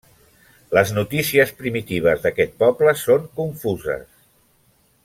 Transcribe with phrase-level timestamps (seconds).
[0.77, 4.11] Les notícies primitives d'aquest poble són confuses.